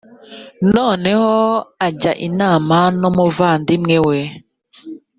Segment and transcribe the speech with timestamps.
[0.71, 1.11] nanone
[1.87, 4.19] ajya inama numuvandimwe we